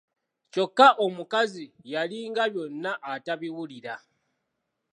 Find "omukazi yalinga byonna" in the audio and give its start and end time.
1.05-2.91